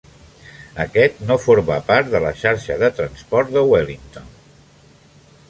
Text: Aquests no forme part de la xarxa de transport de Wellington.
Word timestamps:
Aquests 0.85 1.21
no 1.31 1.37
forme 1.43 1.77
part 1.89 2.09
de 2.15 2.23
la 2.25 2.33
xarxa 2.41 2.79
de 2.85 2.91
transport 3.01 3.53
de 3.59 3.65
Wellington. 3.75 4.35